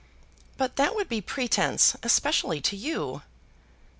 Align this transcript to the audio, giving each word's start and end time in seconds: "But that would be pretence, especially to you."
"But 0.57 0.77
that 0.77 0.95
would 0.95 1.07
be 1.07 1.21
pretence, 1.21 1.95
especially 2.01 2.59
to 2.61 2.75
you." 2.75 3.21